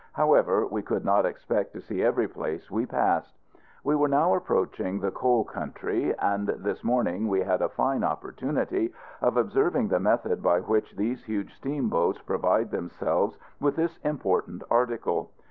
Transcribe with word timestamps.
However, 0.13 0.65
we 0.65 0.81
could 0.81 1.05
not 1.05 1.27
expect 1.27 1.73
to 1.73 1.79
see 1.81 2.01
every 2.03 2.27
place 2.27 2.71
we 2.71 2.87
passed. 2.87 3.35
We 3.83 3.95
were 3.95 4.07
now 4.07 4.33
approaching 4.33 4.99
the 4.99 5.11
coal 5.11 5.43
country; 5.43 6.17
and 6.17 6.47
this 6.47 6.83
morning 6.83 7.27
we 7.27 7.41
had 7.41 7.61
a 7.61 7.69
fine 7.69 8.03
opportunity 8.03 8.95
of 9.21 9.37
observing 9.37 9.89
the 9.89 9.99
method 9.99 10.41
by 10.41 10.59
which 10.61 10.95
these 10.95 11.23
huge 11.25 11.53
steamboats 11.55 12.19
provide 12.23 12.71
themselves 12.71 13.37
with 13.59 13.75
this 13.75 13.95
important 13.97 14.63
article. 14.71 15.29